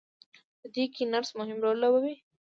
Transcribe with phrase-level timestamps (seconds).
[0.59, 2.15] په دې کې نرس مهم رول لوبوي.